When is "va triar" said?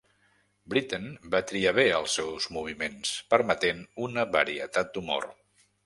1.35-1.75